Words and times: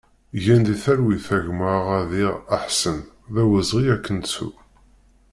Gen 0.43 0.61
di 0.67 0.75
talwit 0.83 1.25
a 1.37 1.39
gma 1.45 1.69
Aɣadir 1.79 2.33
Aḥsen, 2.55 2.97
d 3.33 3.35
awezɣi 3.41 3.83
ad 3.93 4.01
k-nettu! 4.05 4.49